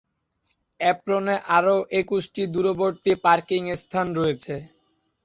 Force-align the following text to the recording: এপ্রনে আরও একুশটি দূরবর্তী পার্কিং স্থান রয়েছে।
এপ্রনে 0.79 1.35
আরও 1.57 1.75
একুশটি 2.01 2.41
দূরবর্তী 2.53 3.11
পার্কিং 3.25 3.61
স্থান 3.81 4.07
রয়েছে। 4.19 4.55